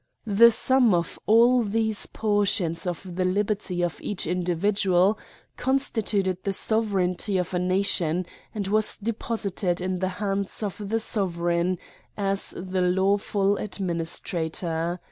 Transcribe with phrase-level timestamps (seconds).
[0.25, 5.19] The sum of all these portions of the liberty of each individual
[5.57, 11.77] constituted the sovereignty of a nation and was deposited in the hands of the sovereign,
[12.17, 14.99] as the lawful administrator.